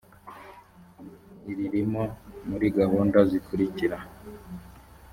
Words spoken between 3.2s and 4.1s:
zikurikira